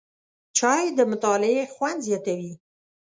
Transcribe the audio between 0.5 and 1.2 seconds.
چای د